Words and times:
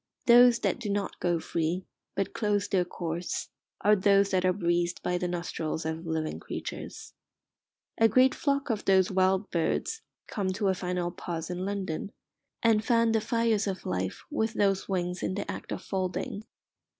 Those 0.25 0.57
that 0.61 0.79
do 0.79 0.89
not 0.89 1.19
go 1.19 1.39
free, 1.39 1.85
but 2.15 2.33
close 2.33 2.67
their 2.67 2.83
course, 2.83 3.49
are 3.81 3.95
those 3.95 4.31
that 4.31 4.43
are 4.43 4.51
breathed 4.51 4.99
by 5.03 5.19
the 5.19 5.27
nostrils 5.27 5.85
of 5.85 6.07
living 6.07 6.39
creatures. 6.39 7.13
A 7.99 8.07
great 8.07 8.33
flock 8.33 8.71
of 8.71 8.85
those 8.85 9.11
wild 9.11 9.51
birds 9.51 10.01
come 10.25 10.47
to 10.53 10.69
a 10.69 10.73
final 10.73 11.11
pause 11.11 11.51
in 11.51 11.65
London, 11.65 12.11
and 12.63 12.83
fan 12.83 13.11
the 13.11 13.21
fires 13.21 13.67
of 13.67 13.85
life 13.85 14.23
with 14.31 14.53
those 14.53 14.89
wings 14.89 15.21
in 15.21 15.35
the 15.35 15.51
act 15.51 15.71
of 15.71 15.83
folding. 15.83 16.45